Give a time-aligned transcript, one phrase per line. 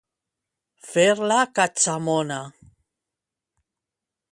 [0.93, 2.41] Fer la catxamona.